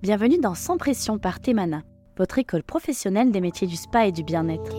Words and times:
Bienvenue 0.00 0.38
dans 0.38 0.54
Sans 0.54 0.78
Pression 0.78 1.18
par 1.18 1.40
Temana, 1.40 1.82
votre 2.16 2.38
école 2.38 2.62
professionnelle 2.62 3.32
des 3.32 3.40
métiers 3.40 3.66
du 3.66 3.74
spa 3.74 4.06
et 4.06 4.12
du 4.12 4.22
bien-être. 4.22 4.76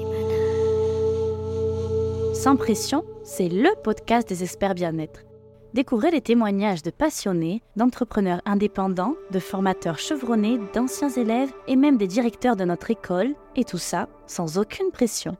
Sans 2.33 2.55
Pression, 2.55 3.03
c'est 3.25 3.49
le 3.49 3.67
podcast 3.83 4.29
des 4.29 4.43
experts 4.43 4.75
bien-être. 4.75 5.25
Découvrez 5.73 6.11
les 6.11 6.21
témoignages 6.21 6.83
de 6.83 6.89
passionnés, 6.89 7.61
d'entrepreneurs 7.75 8.41
indépendants, 8.45 9.15
de 9.31 9.39
formateurs 9.39 9.99
chevronnés, 9.99 10.57
d'anciens 10.73 11.09
élèves 11.09 11.51
et 11.67 11.75
même 11.75 11.97
des 11.97 12.07
directeurs 12.07 12.55
de 12.55 12.63
notre 12.63 12.89
école, 12.89 13.35
et 13.57 13.65
tout 13.65 13.77
ça 13.77 14.07
sans 14.25 14.57
aucune 14.57 14.91
pression. 14.91 15.35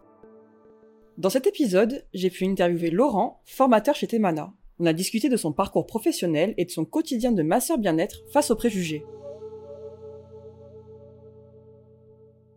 Dans 1.17 1.29
cet 1.29 1.47
épisode, 1.47 2.05
j'ai 2.13 2.29
pu 2.29 2.43
interviewer 2.43 2.91
Laurent, 2.91 3.39
formateur 3.45 3.95
chez 3.95 4.07
Temana. 4.07 4.51
On 4.77 4.85
a 4.85 4.91
discuté 4.91 5.29
de 5.29 5.37
son 5.37 5.53
parcours 5.53 5.85
professionnel 5.85 6.53
et 6.57 6.65
de 6.65 6.71
son 6.71 6.83
quotidien 6.83 7.31
de 7.31 7.43
masseur 7.43 7.77
bien-être 7.77 8.17
face 8.33 8.51
aux 8.51 8.57
préjugés. 8.57 9.05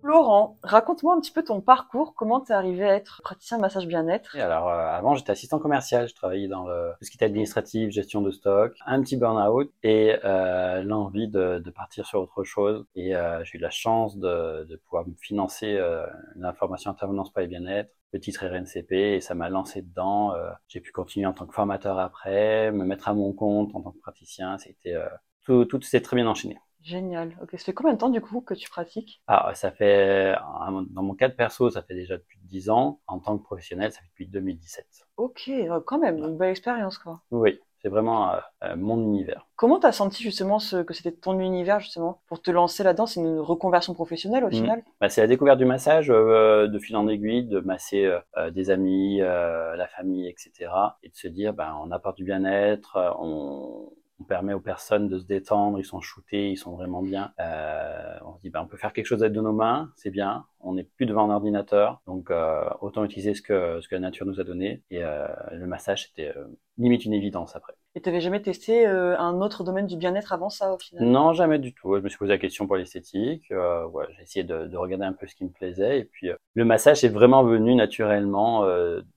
Laurent, 0.02 0.58
raconte-moi 0.62 1.14
un 1.14 1.20
petit 1.20 1.30
peu 1.30 1.44
ton 1.44 1.60
parcours, 1.60 2.14
comment 2.14 2.40
tu 2.40 2.50
es 2.50 2.54
arrivé 2.54 2.84
à 2.84 2.94
être 2.94 3.22
praticien 3.22 3.56
de 3.56 3.62
massage 3.62 3.86
bien-être? 3.86 4.36
Alors 4.36 4.68
euh, 4.68 4.88
avant 4.88 5.14
j'étais 5.14 5.30
assistant 5.30 5.58
commercial, 5.58 6.08
je 6.08 6.14
travaillais 6.14 6.48
dans 6.48 6.66
le, 6.66 6.90
tout 6.98 7.04
ce 7.04 7.10
qui 7.10 7.16
était 7.16 7.24
administratif, 7.24 7.90
gestion 7.90 8.20
de 8.20 8.32
stock, 8.32 8.72
un 8.84 9.00
petit 9.00 9.16
burn-out 9.16 9.72
et 9.82 10.16
euh, 10.24 10.82
l'envie 10.82 11.28
de, 11.28 11.60
de, 11.64 11.70
partir 11.70 12.06
sur 12.06 12.20
autre 12.20 12.42
chose. 12.42 12.84
Et 12.96 13.14
euh, 13.14 13.44
j'ai 13.44 13.58
eu 13.58 13.60
la 13.60 13.70
chance 13.70 14.18
de, 14.18 14.64
de 14.64 14.76
pouvoir 14.76 15.06
me 15.06 15.14
financer 15.20 15.76
euh, 15.76 16.04
la 16.36 16.52
formation 16.52 16.90
intervenance 16.90 17.32
pas 17.32 17.44
et 17.44 17.46
bien-être, 17.46 17.90
le 18.12 18.20
titre 18.20 18.46
RNCP 18.46 18.92
et 18.92 19.20
ça 19.20 19.34
m'a 19.34 19.48
lancé 19.48 19.82
dedans. 19.82 20.34
Euh, 20.34 20.50
j'ai 20.68 20.80
pu 20.80 20.92
continuer 20.92 21.26
en 21.26 21.32
tant 21.32 21.46
que 21.46 21.54
formateur 21.54 21.98
après, 21.98 22.70
me 22.72 22.84
mettre 22.84 23.08
à 23.08 23.14
mon 23.14 23.32
compte 23.32 23.74
en 23.74 23.80
tant 23.80 23.92
que 23.92 24.00
praticien. 24.00 24.58
C'était 24.58 24.94
euh, 24.94 25.08
tout, 25.44 25.64
tout 25.64 25.80
s'est 25.82 26.00
très 26.00 26.16
bien 26.16 26.26
enchaîné. 26.26 26.58
Génial. 26.82 27.36
Ok, 27.42 27.50
ça 27.52 27.58
fait 27.58 27.72
combien 27.74 27.92
de 27.94 27.98
temps 27.98 28.08
du 28.08 28.20
coup 28.20 28.40
que 28.40 28.54
tu 28.54 28.68
pratiques? 28.68 29.22
Ah, 29.28 29.52
ça 29.54 29.70
fait, 29.70 30.34
dans 30.90 31.02
mon 31.02 31.14
cas 31.14 31.28
de 31.28 31.34
perso, 31.34 31.70
ça 31.70 31.82
fait 31.82 31.94
déjà 31.94 32.16
depuis 32.16 32.38
10 32.42 32.70
ans. 32.70 33.00
En 33.06 33.18
tant 33.20 33.38
que 33.38 33.44
professionnel, 33.44 33.92
ça 33.92 34.00
fait 34.00 34.06
depuis 34.08 34.26
2017. 34.26 34.86
Ok, 35.16 35.50
quand 35.86 35.98
même, 35.98 36.18
une 36.18 36.36
belle 36.36 36.50
expérience 36.50 36.98
quoi. 36.98 37.20
Oui, 37.30 37.60
c'est 37.82 37.88
vraiment 37.88 38.32
euh, 38.32 38.76
mon 38.76 38.98
univers. 39.00 39.46
Comment 39.54 39.78
t'as 39.78 39.92
senti 39.92 40.22
justement 40.22 40.58
ce, 40.58 40.82
que 40.82 40.92
c'était 40.94 41.12
ton 41.12 41.38
univers 41.38 41.78
justement 41.78 42.20
pour 42.26 42.42
te 42.42 42.50
lancer 42.50 42.82
là-dedans? 42.82 43.06
C'est 43.06 43.20
une 43.20 43.38
reconversion 43.38 43.94
professionnelle 43.94 44.44
au 44.44 44.48
Mmh. 44.48 44.52
final? 44.52 44.82
Bah, 45.00 45.08
c'est 45.08 45.20
la 45.20 45.28
découverte 45.28 45.58
du 45.58 45.64
massage 45.64 46.10
euh, 46.10 46.66
de 46.66 46.78
fil 46.80 46.96
en 46.96 47.06
aiguille, 47.06 47.44
de 47.44 47.60
masser 47.60 48.12
euh, 48.36 48.50
des 48.50 48.70
amis, 48.70 49.20
euh, 49.20 49.76
la 49.76 49.86
famille, 49.86 50.28
etc. 50.28 50.96
Et 51.04 51.10
de 51.10 51.14
se 51.16 51.28
dire, 51.28 51.52
ben, 51.54 51.76
on 51.80 51.92
apporte 51.92 52.16
du 52.16 52.24
bien-être, 52.24 52.96
euh, 52.96 53.10
on, 53.20 53.88
on 54.22 54.24
permet 54.24 54.52
aux 54.52 54.60
personnes 54.60 55.08
de 55.08 55.18
se 55.18 55.24
détendre, 55.24 55.78
ils 55.78 55.84
sont 55.84 56.00
shootés, 56.00 56.50
ils 56.50 56.56
sont 56.56 56.76
vraiment 56.76 57.02
bien. 57.02 57.32
Euh, 57.40 58.16
on 58.24 58.36
se 58.36 58.40
dit, 58.40 58.50
ben, 58.50 58.60
on 58.62 58.66
peut 58.66 58.76
faire 58.76 58.92
quelque 58.92 59.06
chose 59.06 59.18
de 59.18 59.28
nos 59.28 59.52
mains, 59.52 59.90
c'est 59.96 60.10
bien. 60.10 60.46
On 60.60 60.74
n'est 60.74 60.84
plus 60.84 61.06
devant 61.06 61.28
un 61.28 61.34
ordinateur, 61.34 62.00
donc 62.06 62.30
euh, 62.30 62.62
autant 62.80 63.04
utiliser 63.04 63.34
ce 63.34 63.42
que, 63.42 63.80
ce 63.80 63.88
que 63.88 63.96
la 63.96 64.00
nature 64.00 64.26
nous 64.26 64.40
a 64.40 64.44
donné. 64.44 64.82
Et 64.90 65.02
euh, 65.02 65.26
le 65.50 65.66
massage, 65.66 66.06
c'était 66.06 66.32
limite 66.78 67.04
une 67.04 67.14
évidence 67.14 67.56
après. 67.56 67.72
Et 67.94 68.00
t'avais 68.00 68.20
jamais 68.20 68.40
testé 68.40 68.86
un 68.86 69.40
autre 69.42 69.64
domaine 69.64 69.86
du 69.86 69.96
bien-être 69.96 70.32
avant 70.32 70.48
ça 70.48 70.72
au 70.72 70.78
final? 70.78 71.04
Non, 71.04 71.32
jamais 71.32 71.58
du 71.58 71.74
tout. 71.74 71.94
Je 71.96 72.00
me 72.00 72.08
suis 72.08 72.16
posé 72.16 72.30
la 72.30 72.38
question 72.38 72.66
pour 72.66 72.76
l'esthétique. 72.76 73.50
Ouais, 73.50 74.06
j'ai 74.16 74.22
essayé 74.22 74.44
de, 74.44 74.66
de, 74.66 74.76
regarder 74.76 75.04
un 75.04 75.12
peu 75.12 75.26
ce 75.26 75.34
qui 75.34 75.44
me 75.44 75.50
plaisait. 75.50 75.98
Et 75.98 76.04
puis, 76.04 76.30
le 76.54 76.64
massage 76.64 77.04
est 77.04 77.10
vraiment 77.10 77.44
venu 77.44 77.74
naturellement. 77.74 78.64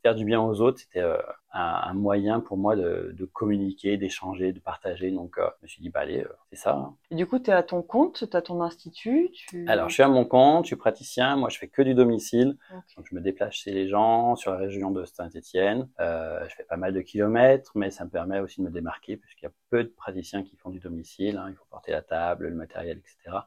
Faire 0.02 0.16
du 0.16 0.26
bien 0.26 0.42
aux 0.42 0.60
autres, 0.60 0.80
c'était 0.80 1.04
un, 1.58 1.94
moyen 1.94 2.40
pour 2.42 2.58
moi 2.58 2.76
de, 2.76 3.14
de 3.18 3.26
communiquer, 3.26 3.98
d'échanger, 3.98 4.52
de 4.52 4.60
partager. 4.60 5.10
Donc, 5.12 5.38
euh, 5.38 5.48
je 5.60 5.64
me 5.64 5.68
suis 5.68 5.82
dit, 5.82 5.90
bah 5.90 6.02
allez, 6.02 6.22
euh, 6.22 6.28
c'est 6.50 6.58
ça. 6.58 6.74
hein. 6.76 6.96
Et 7.12 7.16
du 7.16 7.26
coup, 7.26 7.40
tu 7.40 7.50
es 7.50 7.54
à 7.54 7.64
ton 7.64 7.82
compte, 7.82 8.30
tu 8.30 8.38
as 8.38 8.42
ton 8.42 8.62
institut 8.62 9.30
tu... 9.32 9.66
Alors, 9.68 9.88
je 9.90 9.94
suis 9.94 10.04
à 10.04 10.08
mon 10.10 10.26
compte, 10.26 10.66
je 10.66 10.68
suis 10.68 10.76
praticien. 10.76 11.36
Moi, 11.38 11.50
je 11.50 11.58
fais 11.58 11.68
que 11.70 11.82
du 11.82 11.94
domicile. 11.94 12.58
Donc, 12.98 13.06
je 13.10 13.16
me 13.16 13.22
déplace 13.22 13.54
chez 13.54 13.72
les 13.72 13.88
gens 13.88 14.36
sur 14.36 14.52
la 14.52 14.58
région 14.58 14.92
de 14.92 15.06
Saint-Étienne. 15.06 15.88
Euh, 16.02 16.46
je 16.50 16.56
fais 16.56 16.64
pas 16.66 16.78
mal 16.78 16.94
de 16.94 17.02
kilomètres, 17.02 17.72
mais 17.76 17.90
ça 17.90 18.04
me 18.06 18.10
permet 18.10 18.40
aussi 18.40 18.60
de 18.62 18.66
me 18.66 18.72
démarquer 18.72 19.16
puisqu'il 19.18 19.46
y 19.46 19.48
a 19.48 19.52
peu 19.70 19.84
de 19.84 19.90
praticiens 19.90 20.44
qui 20.44 20.58
font 20.58 20.70
du 20.70 20.80
domicile. 20.80 21.38
hein. 21.38 21.48
Il 21.50 21.56
faut 21.56 21.66
porter 21.70 21.92
la 21.92 22.02
table, 22.02 22.48
le 22.50 22.56
matériel, 22.56 22.98
etc. 22.98 23.38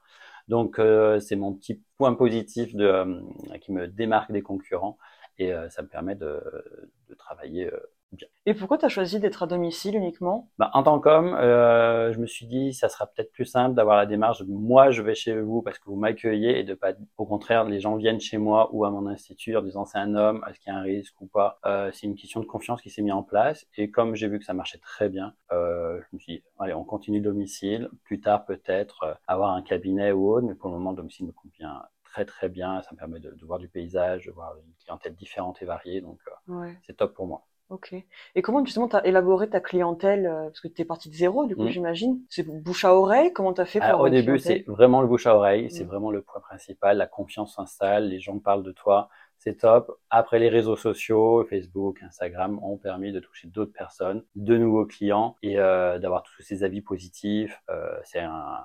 Donc, 0.49 0.81
c'est 1.21 1.37
mon 1.37 1.53
petit 1.53 1.83
point 1.99 2.15
positif 2.15 2.75
de, 2.75 3.21
qui 3.61 3.71
me 3.73 3.87
démarque 3.87 4.33
des 4.33 4.41
concurrents 4.41 4.97
et 5.39 5.53
ça 5.69 5.83
me 5.83 5.89
permet 5.89 6.15
de, 6.15 6.41
de 7.11 7.15
travailler. 7.15 7.71
Et 8.47 8.55
pourquoi 8.55 8.79
tu 8.79 8.87
as 8.87 8.89
choisi 8.89 9.21
d'être 9.21 9.43
à 9.43 9.47
domicile 9.47 9.95
uniquement? 9.95 10.49
Bah, 10.59 10.71
en 10.73 10.83
tant 10.83 10.99
qu'homme, 10.99 11.35
euh, 11.35 12.13
je 12.15 12.19
me 12.19 12.27
suis 12.27 12.47
dit, 12.47 12.73
ça 12.73 12.89
sera 12.89 13.07
peut-être 13.07 13.31
plus 13.33 13.45
simple 13.45 13.75
d'avoir 13.75 13.99
la 13.99 14.07
démarche 14.07 14.41
de 14.41 14.51
moi, 14.51 14.91
je 14.91 15.03
vais 15.03 15.15
chez 15.15 15.39
vous 15.39 15.61
parce 15.61 15.79
que 15.79 15.85
vous 15.91 15.97
m'accueillez 15.97 16.59
et 16.59 16.65
de 16.65 16.73
pas, 16.73 16.93
au 17.19 17.27
contraire, 17.27 17.65
les 17.65 17.81
gens 17.81 17.97
viennent 17.97 18.21
chez 18.21 18.39
moi 18.39 18.71
ou 18.73 18.87
à 18.87 18.91
mon 18.91 19.07
institut 19.07 19.57
en 19.57 19.63
disant 19.63 19.85
c'est 19.85 19.99
un 19.99 20.15
homme, 20.15 20.43
est-ce 20.49 20.59
qu'il 20.61 20.73
y 20.73 20.75
a 20.75 20.79
un 20.79 20.83
risque 20.83 21.21
ou 21.21 21.27
pas? 21.27 21.59
Euh, 21.67 21.91
c'est 21.93 22.07
une 22.07 22.15
question 22.15 22.41
de 22.41 22.47
confiance 22.47 22.81
qui 22.81 22.89
s'est 22.89 23.03
mise 23.03 23.13
en 23.13 23.23
place 23.23 23.67
et 23.77 23.91
comme 23.91 24.15
j'ai 24.15 24.29
vu 24.29 24.39
que 24.39 24.45
ça 24.47 24.55
marchait 24.55 24.79
très 24.79 25.11
bien, 25.11 25.35
euh, 25.53 26.01
je 26.01 26.17
me 26.17 26.19
suis 26.19 26.37
dit, 26.37 26.43
allez, 26.59 26.73
on 26.73 26.85
continue 26.85 27.19
le 27.19 27.25
domicile. 27.25 27.91
Plus 28.05 28.21
tard, 28.21 28.47
peut-être 28.47 29.19
avoir 29.27 29.51
un 29.55 29.61
cabinet 29.63 30.13
ou 30.13 30.33
autre, 30.33 30.47
mais 30.47 30.55
pour 30.55 30.71
le 30.71 30.77
moment, 30.77 30.91
le 30.93 30.97
domicile 30.97 31.27
me 31.27 31.33
convient 31.33 31.83
très 32.05 32.25
très 32.25 32.49
bien. 32.49 32.81
Ça 32.83 32.89
me 32.93 32.97
permet 32.97 33.21
de, 33.21 33.33
de 33.33 33.45
voir 33.45 33.59
du 33.59 33.69
paysage, 33.69 34.25
de 34.25 34.31
voir 34.33 34.55
une 34.57 34.73
clientèle 34.83 35.15
différente 35.15 35.61
et 35.61 35.67
variée, 35.67 36.01
donc 36.01 36.19
Ouais, 36.49 36.75
c'est 36.83 36.97
top 36.97 37.15
pour 37.15 37.27
moi. 37.27 37.45
Ok. 37.71 37.95
Et 38.35 38.43
comment 38.43 38.65
justement 38.65 38.89
tu 38.89 38.97
as 38.97 39.07
élaboré 39.07 39.49
ta 39.49 39.61
clientèle 39.61 40.27
euh, 40.27 40.45
Parce 40.45 40.61
que 40.61 40.69
tu 40.69 40.83
es 40.83 40.85
parti 40.85 41.11
de 41.11 41.15
zéro, 41.15 41.47
du 41.47 41.55
coup, 41.57 41.65
Mm. 41.65 41.69
j'imagine. 41.69 42.21
C'est 42.29 42.45
bouche 42.47 42.85
à 42.85 42.95
oreille? 42.95 43.33
Comment 43.33 43.53
tu 43.53 43.61
as 43.61 43.67
fait 43.67 43.79
pour 43.81 43.89
Alors, 43.89 44.01
au 44.03 44.09
début, 44.09 44.39
c'est 44.39 44.65
vraiment 44.67 45.01
le 45.03 45.09
bouche 45.09 45.27
à 45.27 45.37
oreille, 45.37 45.71
c'est 45.71 45.85
Mm. 45.85 45.89
vraiment 45.89 46.11
le 46.11 46.23
point 46.23 46.41
principal. 46.41 46.97
La 46.97 47.07
confiance 47.07 47.55
s'installe, 47.57 48.09
les 48.09 48.21
gens 48.21 48.39
parlent 48.39 48.63
de 48.63 48.73
toi, 48.73 49.09
c'est 49.39 49.59
top. 49.59 49.99
Après, 50.11 50.39
les 50.39 50.49
réseaux 50.49 50.77
sociaux, 50.77 51.45
Facebook, 51.49 52.03
Instagram, 52.03 52.59
ont 52.63 52.77
permis 52.77 53.13
de 53.13 53.21
toucher 53.21 53.49
d'autres 53.49 53.73
personnes, 53.73 54.25
de 54.35 54.57
nouveaux 54.57 54.87
clients 54.87 55.37
et 55.43 55.59
euh, 55.61 55.99
d'avoir 55.99 56.23
tous 56.25 56.43
ces 56.43 56.65
avis 56.65 56.81
positifs. 56.81 57.63
Euh, 57.71 57.97
c'est 58.05 58.21
un, 58.21 58.61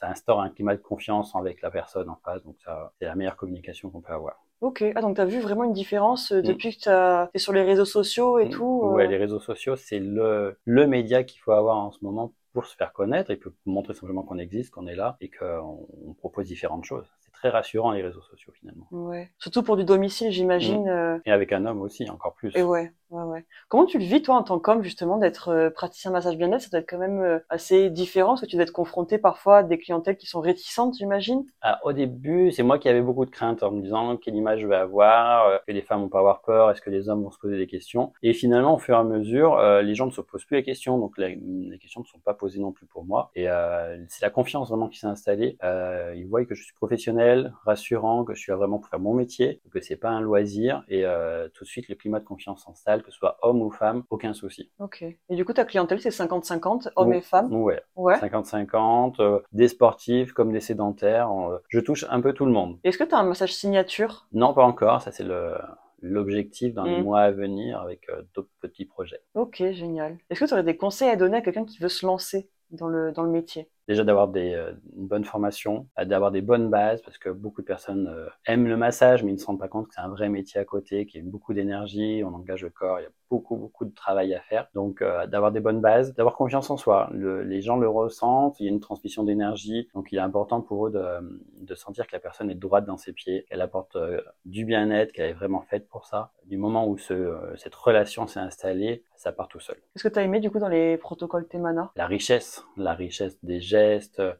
ça 0.00 0.08
instaure 0.10 0.40
un 0.40 0.50
climat 0.50 0.76
de 0.76 0.82
confiance 0.82 1.34
avec 1.36 1.62
la 1.62 1.70
personne 1.70 2.08
en 2.08 2.16
face, 2.24 2.42
donc 2.44 2.56
ça, 2.64 2.92
c'est 2.98 3.06
la 3.06 3.14
meilleure 3.14 3.36
communication 3.36 3.90
qu'on 3.90 4.00
peut 4.00 4.12
avoir. 4.12 4.40
Ok. 4.60 4.82
Ah, 4.94 5.00
donc 5.00 5.16
tu 5.16 5.20
as 5.22 5.24
vu 5.26 5.40
vraiment 5.40 5.64
une 5.64 5.72
différence 5.72 6.32
euh, 6.32 6.42
Mm. 6.42 6.46
depuis 6.48 6.76
que 6.76 6.82
tu 6.82 7.30
es 7.34 7.38
sur 7.38 7.52
les 7.52 7.62
réseaux 7.62 7.84
sociaux 7.86 8.38
et 8.38 8.48
tout 8.48 8.82
Ouais, 8.82 9.06
euh, 9.06 9.06
les 9.06 9.16
réseaux 9.16 9.40
sociaux, 9.40 9.76
c'est 9.76 9.98
le, 10.00 10.58
le 10.64 10.86
média 10.86 11.22
qu'il 11.24 11.40
faut 11.40 11.52
avoir 11.52 11.76
en 11.76 11.90
ce 11.92 11.98
moment 12.04 12.34
pour 12.52 12.66
se 12.66 12.74
faire 12.76 12.92
connaître 12.92 13.30
et 13.30 13.36
pour 13.36 13.52
montrer 13.66 13.94
simplement 13.94 14.22
qu'on 14.22 14.38
existe, 14.38 14.70
qu'on 14.70 14.86
est 14.86 14.96
là 14.96 15.16
et 15.20 15.30
qu'on 15.30 15.86
on 16.06 16.14
propose 16.14 16.46
différentes 16.46 16.84
choses. 16.84 17.06
Très 17.40 17.48
rassurant 17.48 17.92
les 17.92 18.02
réseaux 18.02 18.20
sociaux 18.20 18.52
finalement. 18.58 18.86
Ouais. 18.90 19.30
Surtout 19.38 19.62
pour 19.62 19.76
du 19.78 19.84
domicile, 19.84 20.30
j'imagine. 20.30 20.86
euh, 20.88 21.18
Et 21.24 21.32
avec 21.32 21.52
un 21.52 21.64
homme 21.64 21.80
aussi, 21.80 22.08
encore 22.10 22.34
plus. 22.34 22.54
Et 22.54 22.62
ouais, 22.62 22.92
ouais, 23.08 23.22
ouais. 23.22 23.46
Comment 23.68 23.86
tu 23.86 23.98
le 23.98 24.04
vis, 24.04 24.20
toi, 24.20 24.36
en 24.36 24.42
tant 24.42 24.58
qu'homme, 24.58 24.82
justement, 24.82 25.16
d'être 25.16 25.48
euh, 25.48 25.70
praticien 25.70 26.10
massage 26.10 26.36
bien-être? 26.36 26.60
Ça 26.60 26.68
doit 26.68 26.80
être 26.80 26.90
quand 26.90 26.98
même 26.98 27.22
euh, 27.22 27.38
assez 27.48 27.88
différent, 27.88 28.32
parce 28.32 28.42
que 28.42 28.46
tu 28.46 28.56
dois 28.56 28.64
être 28.64 28.72
confronté 28.72 29.16
parfois 29.16 29.58
à 29.58 29.62
des 29.62 29.78
clientèles 29.78 30.18
qui 30.18 30.26
sont 30.26 30.40
réticentes, 30.42 30.96
j'imagine? 30.98 31.46
Ah, 31.62 31.80
au 31.84 31.94
début, 31.94 32.52
c'est 32.52 32.62
moi 32.62 32.78
qui 32.78 32.90
avais 32.90 33.00
beaucoup 33.00 33.24
de 33.24 33.30
craintes 33.30 33.62
en 33.62 33.70
me 33.70 33.80
disant 33.80 34.18
quelle 34.18 34.34
image 34.34 34.60
je 34.60 34.66
vais 34.66 34.76
avoir, 34.76 35.64
que 35.64 35.72
les 35.72 35.80
femmes 35.80 36.02
vont 36.02 36.08
pas 36.10 36.18
avoir 36.18 36.42
peur, 36.42 36.70
est-ce 36.70 36.82
que 36.82 36.90
les 36.90 37.08
hommes 37.08 37.22
vont 37.22 37.30
se 37.30 37.38
poser 37.38 37.56
des 37.56 37.66
questions. 37.66 38.12
Et 38.22 38.34
finalement, 38.34 38.74
au 38.74 38.78
fur 38.78 38.96
et 38.96 38.98
à 38.98 39.04
mesure, 39.04 39.58
les 39.80 39.94
gens 39.94 40.04
ne 40.04 40.10
se 40.10 40.20
posent 40.20 40.44
plus 40.44 40.56
les 40.56 40.62
questions, 40.62 40.98
donc 40.98 41.16
les, 41.16 41.40
les 41.40 41.78
questions 41.78 42.02
ne 42.02 42.06
sont 42.06 42.18
pas 42.18 42.34
posées 42.34 42.60
non 42.60 42.72
plus 42.72 42.86
pour 42.86 43.04
moi. 43.04 43.30
Et 43.34 43.48
euh, 43.48 43.96
c'est 44.08 44.24
la 44.24 44.30
confiance 44.30 44.68
vraiment 44.68 44.88
qui 44.88 44.98
s'est 44.98 45.06
installée. 45.06 45.56
Euh, 45.64 46.12
ils 46.16 46.26
voient 46.26 46.44
que 46.44 46.54
je 46.54 46.62
suis 46.64 46.74
professionnel, 46.74 47.29
rassurant, 47.64 48.24
que 48.24 48.34
je 48.34 48.40
suis 48.40 48.50
là 48.52 48.56
vraiment 48.56 48.78
pour 48.78 48.88
faire 48.88 49.00
mon 49.00 49.14
métier, 49.14 49.60
que 49.70 49.80
c'est 49.80 49.96
pas 49.96 50.10
un 50.10 50.20
loisir. 50.20 50.84
Et 50.88 51.04
euh, 51.06 51.48
tout 51.54 51.64
de 51.64 51.68
suite, 51.68 51.88
le 51.88 51.94
climat 51.94 52.20
de 52.20 52.24
confiance 52.24 52.64
s'installe, 52.64 53.02
que 53.02 53.10
ce 53.10 53.16
soit 53.18 53.38
homme 53.42 53.62
ou 53.62 53.70
femme, 53.70 54.04
aucun 54.10 54.32
souci. 54.34 54.70
Ok. 54.78 55.02
Et 55.02 55.36
du 55.36 55.44
coup, 55.44 55.52
ta 55.52 55.64
clientèle, 55.64 56.00
c'est 56.00 56.10
50-50, 56.10 56.88
hommes 56.96 57.12
et 57.12 57.20
femmes? 57.20 57.52
Ouais. 57.52 57.82
Ouais. 57.96 58.16
50-50, 58.18 59.20
euh, 59.20 59.40
des 59.52 59.68
sportifs 59.68 60.32
comme 60.32 60.52
des 60.52 60.60
sédentaires. 60.60 61.30
euh, 61.30 61.58
je 61.68 61.80
touche 61.80 62.04
un 62.10 62.20
peu 62.20 62.32
tout 62.32 62.46
le 62.46 62.52
monde. 62.52 62.78
Est-ce 62.84 62.98
que 62.98 63.04
tu 63.04 63.14
as 63.14 63.18
un 63.18 63.24
massage 63.24 63.54
signature? 63.54 64.26
Non, 64.32 64.54
pas 64.54 64.64
encore. 64.64 65.02
Ça, 65.02 65.12
c'est 65.12 65.24
le 65.24 65.54
l'objectif 66.02 66.72
dans 66.72 66.84
les 66.84 66.96
Mm. 66.98 67.02
mois 67.04 67.20
à 67.20 67.30
venir 67.30 67.78
avec 67.80 68.08
euh, 68.08 68.22
d'autres 68.34 68.48
petits 68.60 68.86
projets. 68.86 69.20
Ok, 69.34 69.56
génial. 69.72 70.16
Est-ce 70.30 70.40
que 70.40 70.46
tu 70.46 70.52
aurais 70.54 70.62
des 70.62 70.76
conseils 70.78 71.10
à 71.10 71.16
donner 71.16 71.36
à 71.36 71.40
quelqu'un 71.42 71.66
qui 71.66 71.78
veut 71.78 71.90
se 71.90 72.06
lancer 72.06 72.48
dans 72.70 72.88
le, 72.88 73.12
dans 73.12 73.22
le 73.22 73.30
métier? 73.30 73.68
Déjà 73.90 74.04
d'avoir 74.04 74.28
des, 74.28 74.54
euh, 74.54 74.70
une 74.96 75.08
bonne 75.08 75.24
formation, 75.24 75.88
euh, 75.98 76.04
d'avoir 76.04 76.30
des 76.30 76.42
bonnes 76.42 76.70
bases, 76.70 77.02
parce 77.02 77.18
que 77.18 77.28
beaucoup 77.28 77.60
de 77.60 77.66
personnes 77.66 78.06
euh, 78.06 78.28
aiment 78.46 78.68
le 78.68 78.76
massage, 78.76 79.24
mais 79.24 79.32
ils 79.32 79.34
ne 79.34 79.40
se 79.40 79.46
rendent 79.46 79.58
pas 79.58 79.66
compte 79.66 79.88
que 79.88 79.94
c'est 79.96 80.00
un 80.00 80.08
vrai 80.08 80.28
métier 80.28 80.60
à 80.60 80.64
côté, 80.64 81.06
qui 81.06 81.18
a 81.18 81.22
beaucoup 81.24 81.54
d'énergie, 81.54 82.22
on 82.24 82.32
engage 82.32 82.62
le 82.62 82.70
corps, 82.70 83.00
il 83.00 83.02
y 83.02 83.06
a 83.06 83.10
beaucoup, 83.30 83.56
beaucoup 83.56 83.84
de 83.84 83.92
travail 83.92 84.32
à 84.32 84.40
faire. 84.42 84.68
Donc 84.74 85.02
euh, 85.02 85.26
d'avoir 85.26 85.50
des 85.50 85.58
bonnes 85.58 85.80
bases, 85.80 86.14
d'avoir 86.14 86.36
confiance 86.36 86.70
en 86.70 86.76
soi. 86.76 87.08
Le- 87.12 87.42
les 87.42 87.62
gens 87.62 87.78
le 87.78 87.88
ressentent, 87.88 88.60
il 88.60 88.66
y 88.66 88.68
a 88.68 88.72
une 88.72 88.78
transmission 88.78 89.24
d'énergie, 89.24 89.88
donc 89.94 90.12
il 90.12 90.18
est 90.18 90.20
important 90.20 90.60
pour 90.60 90.86
eux 90.86 90.92
de, 90.92 91.40
de 91.60 91.74
sentir 91.74 92.06
que 92.06 92.12
la 92.12 92.20
personne 92.20 92.48
est 92.48 92.54
droite 92.54 92.86
dans 92.86 92.96
ses 92.96 93.12
pieds, 93.12 93.44
qu'elle 93.48 93.60
apporte 93.60 93.96
euh, 93.96 94.20
du 94.44 94.64
bien-être, 94.64 95.10
qu'elle 95.12 95.30
est 95.30 95.32
vraiment 95.32 95.62
faite 95.62 95.88
pour 95.88 96.06
ça. 96.06 96.30
Du 96.46 96.58
moment 96.58 96.86
où 96.86 96.96
ce, 96.96 97.14
euh, 97.14 97.56
cette 97.56 97.74
relation 97.74 98.28
s'est 98.28 98.40
installée, 98.40 99.02
ça 99.16 99.32
part 99.32 99.48
tout 99.48 99.60
seul. 99.60 99.76
Qu'est-ce 99.92 100.08
que 100.08 100.12
tu 100.12 100.18
as 100.18 100.22
aimé, 100.22 100.40
du 100.40 100.50
coup, 100.50 100.58
dans 100.58 100.68
les 100.68 100.96
protocoles 100.96 101.46
Temana? 101.46 101.90
La 101.96 102.06
richesse, 102.06 102.64
la 102.76 102.94
richesse 102.94 103.38
des 103.44 103.60
gestes, 103.60 103.79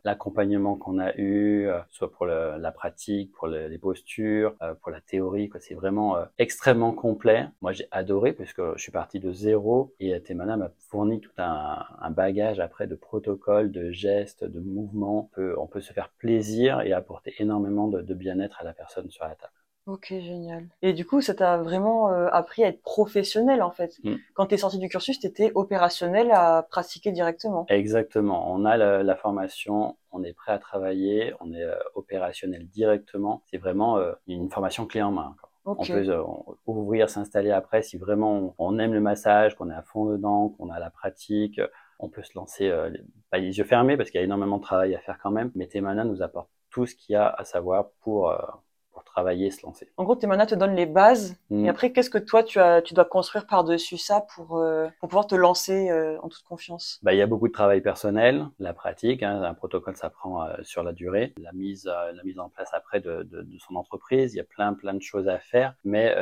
l'accompagnement 0.04 0.76
qu'on 0.76 0.98
a 0.98 1.14
eu, 1.16 1.66
euh, 1.66 1.80
soit 1.90 2.10
pour 2.10 2.26
la 2.26 2.72
pratique, 2.72 3.32
pour 3.32 3.48
le, 3.48 3.68
les 3.68 3.78
postures, 3.78 4.54
euh, 4.62 4.74
pour 4.74 4.90
la 4.90 5.00
théorie. 5.00 5.50
C'est 5.60 5.74
vraiment 5.74 6.16
euh, 6.16 6.24
extrêmement 6.38 6.92
complet. 6.92 7.46
Moi, 7.60 7.72
j'ai 7.72 7.86
adoré 7.90 8.32
parce 8.32 8.52
que 8.52 8.72
je 8.76 8.82
suis 8.82 8.92
parti 8.92 9.20
de 9.20 9.32
zéro 9.32 9.94
et 10.00 10.20
Temana 10.22 10.56
m'a 10.56 10.70
fourni 10.88 11.20
tout 11.20 11.30
un, 11.38 11.84
bagage 12.10 12.58
après 12.60 12.86
de 12.86 12.94
protocoles, 12.94 13.70
de 13.70 13.90
gestes, 13.90 14.44
de 14.44 14.60
mouvements. 14.60 15.30
On 15.36 15.66
peut, 15.66 15.80
se 15.80 15.92
faire 15.92 16.10
plaisir 16.18 16.82
et 16.82 16.92
apporter 16.92 17.34
énormément 17.38 17.88
de 17.88 18.14
bien-être 18.14 18.60
à 18.60 18.64
la 18.64 18.72
personne 18.72 19.08
sur 19.10 19.24
la 19.24 19.34
table. 19.34 19.59
Ok, 19.90 20.06
génial. 20.10 20.68
Et 20.82 20.92
du 20.92 21.04
coup, 21.04 21.20
ça 21.20 21.34
t'a 21.34 21.56
vraiment 21.56 22.12
euh, 22.12 22.28
appris 22.30 22.62
à 22.62 22.68
être 22.68 22.80
professionnel 22.80 23.60
en 23.60 23.72
fait. 23.72 23.98
Mm. 24.04 24.14
Quand 24.34 24.46
tu 24.46 24.54
es 24.54 24.56
sorti 24.56 24.78
du 24.78 24.88
cursus, 24.88 25.18
tu 25.18 25.26
étais 25.26 25.50
opérationnel 25.56 26.30
à 26.30 26.64
pratiquer 26.70 27.10
directement. 27.10 27.66
Exactement. 27.68 28.52
On 28.52 28.64
a 28.66 28.76
la, 28.76 29.02
la 29.02 29.16
formation, 29.16 29.96
on 30.12 30.22
est 30.22 30.32
prêt 30.32 30.52
à 30.52 30.60
travailler, 30.60 31.34
on 31.40 31.52
est 31.52 31.64
euh, 31.64 31.74
opérationnel 31.96 32.68
directement. 32.68 33.42
C'est 33.50 33.56
vraiment 33.58 33.98
euh, 33.98 34.12
une 34.28 34.48
formation 34.48 34.86
clé 34.86 35.02
en 35.02 35.10
main. 35.10 35.34
Okay. 35.64 35.92
On 35.92 35.96
peut 35.96 36.08
euh, 36.08 36.22
ouvrir, 36.66 37.10
s'installer 37.10 37.50
après 37.50 37.82
si 37.82 37.98
vraiment 37.98 38.32
on, 38.32 38.54
on 38.58 38.78
aime 38.78 38.94
le 38.94 39.00
massage, 39.00 39.56
qu'on 39.56 39.70
est 39.70 39.74
à 39.74 39.82
fond 39.82 40.04
dedans, 40.06 40.50
qu'on 40.50 40.70
a 40.70 40.78
la 40.78 40.90
pratique. 40.90 41.60
On 41.98 42.08
peut 42.08 42.22
se 42.22 42.36
lancer 42.36 42.70
euh, 42.70 42.90
pas 43.30 43.38
les 43.38 43.58
yeux 43.58 43.64
fermés 43.64 43.96
parce 43.96 44.10
qu'il 44.10 44.20
y 44.20 44.22
a 44.22 44.24
énormément 44.24 44.58
de 44.58 44.62
travail 44.62 44.94
à 44.94 45.00
faire 45.00 45.18
quand 45.20 45.32
même. 45.32 45.50
Mais 45.56 45.66
Temana 45.66 46.04
nous 46.04 46.22
apporte 46.22 46.48
tout 46.70 46.86
ce 46.86 46.94
qu'il 46.94 47.14
y 47.14 47.16
a 47.16 47.28
à 47.28 47.42
savoir 47.42 47.90
pour 48.02 48.32
pour 48.32 48.32
travailler, 49.10 49.50
se 49.50 49.64
lancer. 49.64 49.88
En 49.96 50.04
gros, 50.04 50.16
Temana 50.16 50.46
te 50.46 50.54
donne 50.54 50.74
les 50.74 50.86
bases, 50.86 51.36
mmh. 51.50 51.64
et 51.64 51.68
après, 51.68 51.92
qu'est-ce 51.92 52.10
que 52.10 52.18
toi, 52.18 52.42
tu, 52.42 52.58
as, 52.58 52.82
tu 52.82 52.94
dois 52.94 53.04
construire 53.04 53.46
par-dessus 53.46 53.98
ça 53.98 54.24
pour, 54.34 54.58
euh, 54.58 54.88
pour 55.00 55.08
pouvoir 55.08 55.26
te 55.26 55.34
lancer 55.34 55.90
euh, 55.90 56.18
en 56.22 56.28
toute 56.28 56.42
confiance? 56.42 56.98
Bah, 57.02 57.12
Il 57.12 57.18
y 57.18 57.22
a 57.22 57.26
beaucoup 57.26 57.48
de 57.48 57.52
travail 57.52 57.80
personnel, 57.80 58.46
la 58.58 58.72
pratique, 58.72 59.22
hein, 59.22 59.42
un 59.42 59.54
protocole, 59.54 59.96
ça 59.96 60.10
prend 60.10 60.44
euh, 60.44 60.54
sur 60.62 60.82
la 60.82 60.92
durée, 60.92 61.34
la 61.42 61.52
mise, 61.52 61.86
la 61.86 62.22
mise 62.24 62.38
en 62.38 62.48
place 62.48 62.70
après 62.72 63.00
de, 63.00 63.22
de, 63.24 63.42
de, 63.42 63.58
son 63.58 63.76
entreprise, 63.76 64.34
il 64.34 64.38
y 64.38 64.40
a 64.40 64.44
plein, 64.44 64.74
plein 64.74 64.94
de 64.94 65.02
choses 65.02 65.28
à 65.28 65.38
faire, 65.38 65.74
mais 65.84 66.14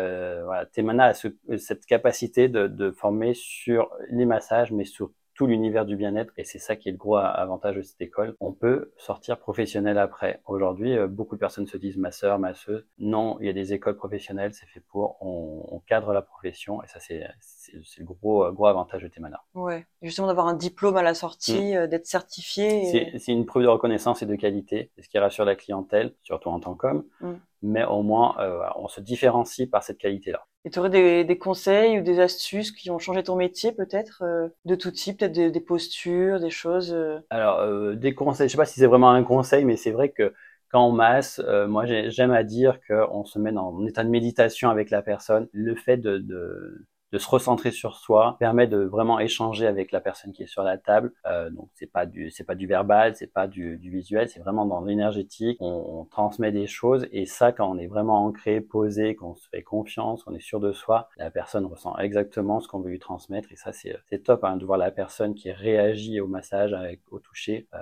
voilà, 0.45 0.67
Temana 0.67 1.05
a 1.05 1.15
ce, 1.15 1.29
cette 1.57 1.87
capacité 1.87 2.49
de, 2.49 2.67
de 2.67 2.91
former 2.91 3.35
sur 3.35 3.91
les 4.11 4.25
massages, 4.25 4.73
mais 4.73 4.85
sur 4.85 5.11
tout 5.39 5.47
l'univers 5.47 5.87
du 5.87 5.95
bien-être 5.95 6.33
et 6.37 6.43
c'est 6.43 6.59
ça 6.59 6.75
qui 6.75 6.89
est 6.89 6.93
le 6.93 6.99
gros 6.99 7.17
avantage 7.17 7.77
de 7.77 7.83
cette 7.83 8.01
école. 8.01 8.35
On 8.41 8.53
peut 8.53 8.93
sortir 8.97 9.39
professionnel 9.39 9.97
après. 9.97 10.43
Aujourd'hui, 10.47 10.99
euh, 10.99 11.07
beaucoup 11.07 11.37
de 11.37 11.41
personnes 11.41 11.69
se 11.69 11.77
disent 11.77 11.97
masseur, 11.97 12.41
masseuse. 12.41 12.85
Non, 12.99 13.37
il 13.39 13.47
y 13.47 13.49
a 13.49 13.53
des 13.53 13.73
écoles 13.73 13.97
professionnelles, 13.97 14.53
c'est 14.53 14.67
fait 14.67 14.81
pour. 14.81 15.17
On, 15.21 15.65
on, 15.71 15.79
cadre 15.79 16.13
la 16.13 16.23
profession 16.23 16.83
et 16.83 16.89
ça 16.89 16.99
c'est 16.99 17.25
le 17.73 18.05
gros 18.05 18.47
euh, 18.47 18.51
gros 18.51 18.67
avantage 18.67 19.05
de 19.05 19.09
Temana. 19.09 19.41
Ouais, 19.55 19.87
justement 20.03 20.27
d'avoir 20.27 20.49
un 20.49 20.55
diplôme 20.55 20.97
à 20.97 21.05
la 21.05 21.15
sortie, 21.15 21.77
mmh. 21.77 21.87
d'être 21.87 22.07
certifié. 22.07 23.13
Et... 23.13 23.19
C'est 23.19 23.31
une 23.33 23.47
preuve 23.47 23.63
de 23.63 23.69
reconnaissance 23.69 24.23
et 24.23 24.27
de 24.27 24.35
qualité, 24.35 24.91
c'est 24.97 25.03
ce 25.03 25.09
qui 25.09 25.21
rassure 25.21 25.45
la 25.45 25.55
clientèle, 25.55 26.17
surtout 26.25 26.49
en 26.49 26.59
tant 26.59 26.75
qu'homme. 26.75 27.05
Mmh. 27.21 27.35
Mais 27.63 27.85
au 27.85 28.03
moins, 28.03 28.37
euh, 28.41 28.61
on 28.77 28.89
se 28.89 29.01
différencie 29.01 29.69
par 29.69 29.83
cette 29.83 29.99
qualité-là. 29.99 30.47
Tu 30.71 30.79
aurais 30.79 30.91
des, 30.91 31.25
des, 31.25 31.39
conseils 31.39 31.99
ou 31.99 32.03
des 32.03 32.21
astuces 32.21 32.73
qui 32.73 32.91
ont 32.91 32.99
changé 32.99 33.23
ton 33.23 33.37
métier 33.37 33.73
peut-être 33.73 34.23
euh, 34.23 34.49
de 34.65 34.75
tout 34.75 34.91
type, 34.91 35.19
peut-être 35.19 35.33
des, 35.33 35.61
postures, 35.61 36.41
des 36.41 36.51
choses 36.51 36.93
euh... 36.93 37.19
Alors 37.31 37.61
euh, 37.61 37.95
des 37.95 38.15
conseils, 38.15 38.49
je 38.49 38.53
sais 38.53 38.59
pas 38.59 38.65
si 38.65 38.81
c'est 38.81 38.87
vraiment 38.87 39.11
un 39.11 39.25
conseil, 39.25 39.65
mais 39.65 39.77
c'est 39.77 39.91
vrai 39.91 40.11
que 40.11 40.35
quand 40.71 40.87
on 40.87 40.93
masse, 40.93 41.41
moi 41.67 41.87
j'aime 41.87 42.33
à 42.33 42.43
dire 42.43 42.79
qu'on 42.87 43.25
se 43.25 43.39
met 43.39 43.57
en 43.57 43.87
état 43.87 44.05
de 44.05 44.11
méditation 44.11 44.69
avec 44.69 44.91
la 44.91 45.01
personne. 45.01 45.49
Le 45.53 45.75
fait 45.75 45.97
de 45.97 46.87
de 47.13 47.19
se 47.19 47.29
recentrer 47.29 47.71
sur 47.71 47.97
soi 47.97 48.37
permet 48.39 48.67
de 48.67 48.79
vraiment 48.79 49.19
échanger 49.19 49.67
avec 49.67 49.93
la 49.93 50.01
personne 50.01 50.33
qui 50.33 50.43
est 50.43 50.47
sur 50.47 50.63
la 50.63 50.79
table. 50.79 51.13
Euh, 51.27 51.51
donc 51.51 51.69
c'est 51.75 51.91
pas 51.91 52.07
du 52.07 52.31
c'est 52.31 52.45
pas 52.45 52.55
du 52.55 52.67
verbal, 52.67 53.17
c'est 53.17 53.33
pas 53.33 53.47
du, 53.47 53.77
du 53.79 53.91
visuel, 53.91 54.29
c'est 54.29 54.41
vraiment 54.41 54.67
dans 54.67 54.81
l'énergétique. 54.81 55.59
On, 55.61 56.01
on, 56.01 56.05
transmet 56.05 56.53
des 56.53 56.67
choses 56.67 57.07
et 57.13 57.27
ça 57.27 57.53
quand 57.53 57.71
on 57.71 57.79
est 57.79 57.87
vraiment 57.87 58.25
ancré, 58.25 58.61
posé, 58.61 59.15
qu'on 59.15 59.35
se 59.35 59.49
fait 59.49 59.63
confiance, 59.63 60.25
qu'on 60.25 60.35
est 60.35 60.41
sûr 60.41 60.59
de 60.59 60.73
soi, 60.73 61.09
la 61.17 61.31
personne 61.31 61.67
ressent 61.67 61.97
exactement 61.99 62.61
ce 62.61 62.69
qu'on 62.69 62.81
veut 62.81 62.91
lui 62.91 62.99
transmettre 62.99 63.53
et 63.53 63.57
ça 63.57 63.73
c'est 63.73 63.97
c'est 64.09 64.23
top 64.25 64.45
hein, 64.45 64.57
de 64.57 64.65
voir 64.65 64.79
la 64.79 64.91
personne 64.91 65.35
qui 65.35 65.51
réagit 65.53 66.21
au 66.21 66.27
massage 66.27 66.73
avec 66.73 67.01
au 67.11 67.19
toucher. 67.19 67.69
Euh, 67.75 67.79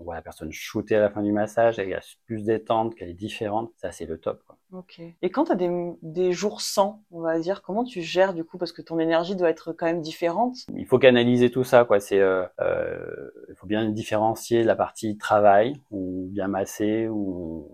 on 0.00 0.04
voit 0.04 0.14
la 0.14 0.22
personne 0.22 0.50
shooter 0.50 0.96
à 0.96 1.00
la 1.00 1.10
fin 1.10 1.22
du 1.22 1.32
massage, 1.32 1.78
elle 1.78 1.90
est 1.92 2.16
plus 2.24 2.42
détente, 2.42 2.94
qu'elle 2.94 3.10
est 3.10 3.14
différente. 3.14 3.70
Ça 3.76 3.92
c'est 3.92 4.06
le 4.06 4.18
top. 4.18 4.42
Quoi. 4.46 4.56
Ok. 4.72 5.00
Et 5.22 5.30
quand 5.30 5.44
tu 5.44 5.52
as 5.52 5.56
des, 5.56 5.70
des 6.02 6.32
jours 6.32 6.60
sans, 6.60 7.02
on 7.10 7.20
va 7.20 7.38
dire, 7.38 7.62
comment 7.62 7.84
tu 7.84 8.02
gères 8.02 8.34
du 8.34 8.44
coup 8.44 8.56
parce 8.56 8.72
que 8.72 8.82
ton 8.82 8.98
énergie 8.98 9.36
doit 9.36 9.50
être 9.50 9.72
quand 9.72 9.86
même 9.86 10.00
différente? 10.00 10.56
Il 10.74 10.86
faut 10.86 10.98
canaliser 10.98 11.50
tout 11.50 11.64
ça, 11.64 11.84
quoi. 11.84 12.00
C'est, 12.00 12.20
euh, 12.20 12.46
euh, 12.60 13.30
il 13.48 13.54
faut 13.56 13.66
bien 13.66 13.88
différencier 13.90 14.62
la 14.62 14.76
partie 14.76 15.18
travail, 15.18 15.80
ou 15.90 16.28
bien 16.30 16.48
masser, 16.48 17.08
on 17.08 17.68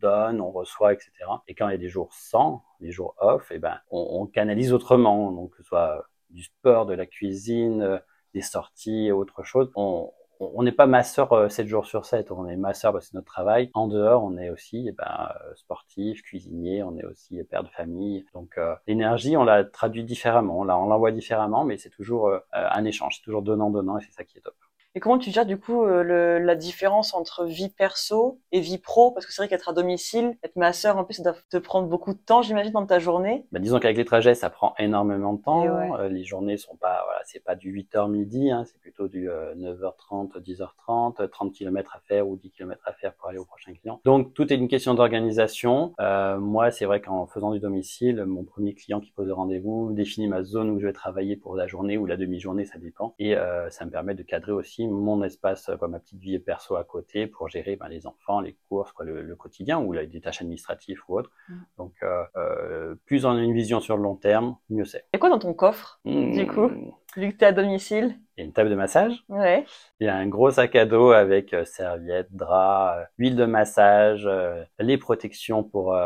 donne, 0.00 0.40
on 0.40 0.50
reçoit, 0.50 0.92
etc. 0.92 1.10
Et 1.48 1.54
quand 1.54 1.68
il 1.68 1.72
y 1.72 1.74
a 1.74 1.78
des 1.78 1.88
jours 1.88 2.12
sans, 2.12 2.62
des 2.80 2.90
jours 2.90 3.14
off, 3.18 3.50
et 3.50 3.56
eh 3.56 3.58
ben, 3.58 3.78
on, 3.90 4.20
on 4.22 4.26
canalise 4.26 4.72
autrement. 4.72 5.32
Donc, 5.32 5.50
que 5.50 5.58
ce 5.58 5.64
soit 5.64 6.06
du 6.30 6.44
sport, 6.44 6.86
de 6.86 6.94
la 6.94 7.06
cuisine, 7.06 8.00
des 8.32 8.42
sorties, 8.42 9.12
autre 9.12 9.42
chose. 9.42 9.70
On, 9.74 10.10
on 10.40 10.62
n'est 10.62 10.72
pas 10.72 10.86
masseur 10.86 11.32
euh, 11.32 11.48
7 11.48 11.66
jours 11.66 11.86
sur 11.86 12.04
7, 12.04 12.30
on 12.30 12.46
est 12.46 12.56
masseur 12.56 12.92
parce 12.92 13.06
que 13.06 13.10
c'est 13.10 13.16
notre 13.16 13.26
travail. 13.30 13.70
En 13.74 13.88
dehors, 13.88 14.22
on 14.24 14.36
est 14.36 14.50
aussi 14.50 14.86
eh 14.88 14.92
ben, 14.92 15.04
euh, 15.30 15.54
sportif, 15.54 16.22
cuisinier, 16.22 16.82
on 16.82 16.96
est 16.96 17.04
aussi 17.04 17.42
père 17.44 17.64
de 17.64 17.68
famille. 17.68 18.24
Donc 18.34 18.58
euh, 18.58 18.74
l'énergie, 18.86 19.36
on 19.36 19.44
la 19.44 19.64
traduit 19.64 20.04
différemment, 20.04 20.60
on 20.60 20.64
l'envoie 20.64 21.12
différemment, 21.12 21.64
mais 21.64 21.76
c'est 21.78 21.90
toujours 21.90 22.28
euh, 22.28 22.38
un 22.52 22.84
échange, 22.84 23.16
c'est 23.16 23.24
toujours 23.24 23.42
donnant-donnant 23.42 23.98
et 23.98 24.02
c'est 24.02 24.12
ça 24.12 24.24
qui 24.24 24.38
est 24.38 24.42
top. 24.42 24.54
Et 24.94 25.00
comment 25.00 25.18
tu 25.18 25.30
gères 25.30 25.46
du 25.46 25.58
coup 25.60 25.84
euh, 25.84 26.02
le, 26.02 26.38
la 26.38 26.56
différence 26.56 27.14
entre 27.14 27.44
vie 27.44 27.68
perso 27.68 28.40
et 28.52 28.60
vie 28.60 28.78
pro? 28.78 29.12
Parce 29.12 29.26
que 29.26 29.32
c'est 29.32 29.42
vrai 29.42 29.48
qu'être 29.48 29.68
à 29.68 29.72
domicile, 29.72 30.36
être 30.42 30.56
masseur, 30.56 30.96
en 30.96 31.04
plus, 31.04 31.14
ça 31.14 31.22
doit 31.22 31.36
te 31.50 31.58
prendre 31.58 31.86
beaucoup 31.86 32.14
de 32.14 32.18
temps, 32.18 32.42
j'imagine, 32.42 32.72
dans 32.72 32.86
ta 32.86 32.98
journée. 32.98 33.46
Bah, 33.52 33.60
disons 33.60 33.78
qu'avec 33.78 33.96
les 33.96 34.04
trajets, 34.04 34.34
ça 34.34 34.50
prend 34.50 34.74
énormément 34.78 35.34
de 35.34 35.42
temps. 35.42 35.62
Ouais. 35.62 35.90
Euh, 36.00 36.08
les 36.08 36.24
journées 36.24 36.56
sont 36.56 36.74
pas, 36.76 37.02
voilà, 37.04 37.17
c'est 37.30 37.44
pas 37.44 37.54
du 37.54 37.72
8h 37.72 38.10
midi, 38.10 38.50
hein, 38.50 38.64
c'est 38.64 38.80
plutôt 38.80 39.06
du 39.06 39.28
euh, 39.28 39.54
9h30, 39.54 40.40
10h30, 40.40 41.28
30 41.28 41.52
km 41.52 41.94
à 41.94 42.00
faire 42.00 42.26
ou 42.26 42.36
10 42.36 42.50
km 42.50 42.80
à 42.86 42.92
faire 42.92 43.14
pour 43.14 43.28
aller 43.28 43.38
au 43.38 43.44
prochain 43.44 43.72
client. 43.74 44.00
Donc 44.04 44.32
tout 44.32 44.50
est 44.52 44.56
une 44.56 44.68
question 44.68 44.94
d'organisation. 44.94 45.94
Euh, 46.00 46.38
moi, 46.38 46.70
c'est 46.70 46.86
vrai 46.86 47.00
qu'en 47.00 47.26
faisant 47.26 47.52
du 47.52 47.60
domicile, 47.60 48.24
mon 48.24 48.44
premier 48.44 48.74
client 48.74 49.00
qui 49.00 49.10
pose 49.12 49.26
le 49.26 49.34
rendez-vous 49.34 49.92
définit 49.92 50.26
ma 50.26 50.42
zone 50.42 50.70
où 50.70 50.80
je 50.80 50.86
vais 50.86 50.92
travailler 50.92 51.36
pour 51.36 51.54
la 51.54 51.66
journée 51.66 51.98
ou 51.98 52.06
la 52.06 52.16
demi-journée, 52.16 52.64
ça 52.64 52.78
dépend. 52.78 53.14
Et 53.18 53.36
euh, 53.36 53.68
ça 53.70 53.84
me 53.84 53.90
permet 53.90 54.14
de 54.14 54.22
cadrer 54.22 54.52
aussi 54.52 54.88
mon 54.88 55.22
espace, 55.22 55.70
quoi, 55.78 55.88
ma 55.88 55.98
petite 55.98 56.20
vie 56.20 56.38
perso 56.38 56.76
à 56.76 56.84
côté 56.84 57.26
pour 57.26 57.48
gérer 57.48 57.76
ben, 57.76 57.88
les 57.88 58.06
enfants, 58.06 58.40
les 58.40 58.56
courses, 58.68 58.92
quoi, 58.92 59.04
le, 59.04 59.22
le 59.22 59.36
quotidien 59.36 59.78
ou 59.78 59.92
là, 59.92 60.06
des 60.06 60.20
tâches 60.20 60.40
administratives 60.40 61.00
ou 61.08 61.18
autres. 61.18 61.30
Mmh. 61.48 61.54
Donc, 61.76 61.92
euh, 62.02 62.94
plus 63.04 63.26
on 63.26 63.30
a 63.30 63.42
une 63.42 63.54
vision 63.54 63.80
sur 63.80 63.96
le 63.96 64.02
long 64.02 64.16
terme, 64.16 64.56
mieux 64.70 64.84
c'est. 64.84 65.04
Et 65.12 65.18
quoi 65.18 65.28
dans 65.28 65.38
ton 65.38 65.54
coffre, 65.54 66.00
mmh. 66.04 66.32
du 66.32 66.46
coup, 66.46 66.70
vu 67.18 67.32
que 67.32 67.38
tu 67.38 67.44
es 67.44 67.48
à 67.48 67.52
domicile 67.52 68.16
Il 68.36 68.40
y 68.40 68.42
a 68.42 68.46
une 68.46 68.52
table 68.52 68.70
de 68.70 68.74
massage. 68.74 69.12
Ouais. 69.28 69.64
Il 70.00 70.06
y 70.06 70.10
a 70.10 70.16
un 70.16 70.26
gros 70.26 70.50
sac 70.50 70.74
à 70.76 70.86
dos 70.86 71.10
avec 71.10 71.52
euh, 71.52 71.64
serviettes, 71.64 72.32
draps, 72.32 73.06
huile 73.18 73.36
de 73.36 73.44
massage, 73.44 74.26
euh, 74.26 74.62
les 74.78 74.98
protections 74.98 75.62
pour 75.62 75.96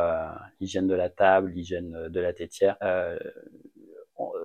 l'hygiène 0.61 0.89
de 0.89 0.95
la 0.95 1.11
table, 1.11 1.51
l'hygiène 1.51 2.09
de 2.09 2.21
la 2.21 2.33
tétière 2.33 2.77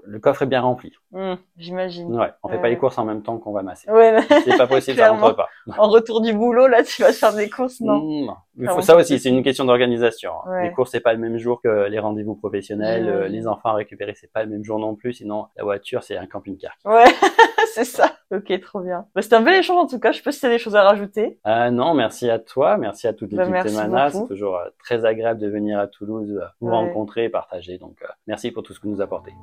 le 0.04 0.20
coffre 0.20 0.44
est 0.44 0.48
bien 0.48 0.62
rempli. 0.62 0.94
Mmh, 1.12 1.34
J'imagine. 1.58 2.16
Ouais, 2.16 2.32
on 2.44 2.50
fait 2.50 2.60
pas 2.60 2.70
les 2.70 2.78
courses 2.78 2.98
en 2.98 3.06
même 3.06 3.24
temps 3.24 3.38
qu'on 3.38 3.52
va 3.52 3.64
masser. 3.64 3.90
Ouais, 3.90 4.20
c'est 4.46 4.58
pas 4.58 4.68
possible, 4.68 4.98
ça 4.98 5.12
rentre 5.12 5.36
pas. 5.36 5.48
en 5.78 5.90
retour 5.90 6.22
du 6.22 6.34
boulot, 6.34 6.68
là, 6.68 6.84
tu 6.84 7.02
vas 7.02 7.12
faire 7.12 7.34
des 7.34 7.50
courses, 7.50 7.82
non 7.82 8.00
mmh, 8.02 8.36
Il 8.60 8.70
faut 8.70 8.82
ça 8.82 8.96
aussi, 8.96 9.20
c'est 9.20 9.30
une 9.30 9.44
question 9.44 9.66
d'organisation. 9.66 10.32
Les 10.62 10.72
courses, 10.72 10.92
c'est 10.92 11.00
pas 11.00 11.14
le 11.14 11.20
même 11.20 11.38
jour 11.38 11.62
que 11.62 11.88
les 11.88 12.00
rendez-vous 12.00 12.36
professionnels, 12.36 13.28
mmh. 13.28 13.32
les 13.32 13.48
enfants 13.48 13.70
à 13.70 13.74
récupérer, 13.74 14.14
c'est 14.16 14.32
pas 14.32 14.44
le 14.44 14.50
même 14.50 14.64
jour 14.64 14.80
non 14.80 14.96
plus, 14.96 15.14
sinon 15.14 15.48
la 15.56 15.64
voiture, 15.64 16.04
c'est 16.04 16.18
un 16.18 16.26
camping-car. 16.26 16.74
Ouais, 16.86 17.06
c'est 17.74 17.86
ça. 17.86 18.18
Ok, 18.32 18.60
trop 18.62 18.82
bien. 18.82 19.06
Bah, 19.16 19.22
c'était 19.22 19.36
un 19.36 19.42
bel 19.42 19.56
échange 19.56 19.78
en 19.78 19.88
tout 19.88 20.00
cas. 20.00 20.12
Je 20.12 20.18
sais 20.18 20.24
pas 20.24 20.32
si 20.32 20.40
tu 20.40 20.46
as 20.46 20.50
des 20.50 20.58
choses 20.58 20.76
à 20.76 20.84
rajouter. 20.84 21.40
Euh, 21.48 21.70
non, 21.70 21.94
merci 21.94 22.30
à 22.30 22.40
toi, 22.40 22.78
merci 22.78 23.08
à 23.08 23.14
toute 23.14 23.32
l'équipe 23.32 23.52
bah, 23.52 23.64
Temana. 23.64 24.10
C'est 24.10 24.28
toujours 24.28 24.58
euh, 24.58 24.66
très 24.84 25.06
agréable 25.06 25.40
de 25.40 25.48
venir 25.48 25.80
à 25.80 25.88
Toulouse, 25.88 26.38
euh, 26.42 26.46
vous 26.60 26.68
ouais. 26.68 26.74
rencontrer 26.74 27.26
et 27.26 27.30
partager. 27.30 27.78
Donc, 27.78 27.98
euh, 28.02 28.08
merci 28.28 28.52
pour 28.52 28.64
tout 28.64 28.74
ce 28.74 28.80
que 28.80 28.88
vous 28.88 28.94
nous 28.94 29.02
apportez. 29.02 29.34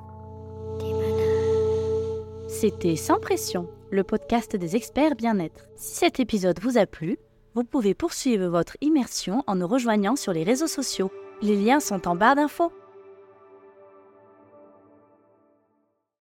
C'était 2.47 2.95
Sans 2.95 3.19
Pression, 3.19 3.67
le 3.89 4.03
podcast 4.03 4.55
des 4.55 4.75
experts 4.75 5.15
bien-être. 5.15 5.67
Si 5.75 5.95
cet 5.95 6.19
épisode 6.19 6.59
vous 6.61 6.77
a 6.77 6.85
plu, 6.85 7.17
vous 7.55 7.63
pouvez 7.63 7.95
poursuivre 7.95 8.47
votre 8.47 8.77
immersion 8.81 9.43
en 9.47 9.55
nous 9.55 9.67
rejoignant 9.67 10.15
sur 10.15 10.31
les 10.31 10.43
réseaux 10.43 10.67
sociaux. 10.67 11.11
Les 11.41 11.55
liens 11.55 11.79
sont 11.79 12.07
en 12.07 12.15
barre 12.15 12.35
d'infos. 12.35 12.71